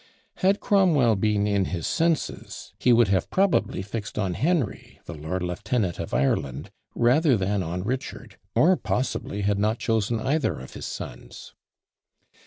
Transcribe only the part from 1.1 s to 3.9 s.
been in his senses, he would have probably